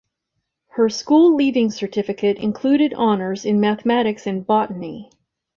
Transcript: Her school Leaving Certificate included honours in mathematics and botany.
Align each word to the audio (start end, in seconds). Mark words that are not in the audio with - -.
Her 0.69 0.89
school 0.89 1.35
Leaving 1.35 1.69
Certificate 1.69 2.39
included 2.39 2.95
honours 2.95 3.45
in 3.45 3.59
mathematics 3.59 4.25
and 4.25 4.43
botany. 4.43 5.11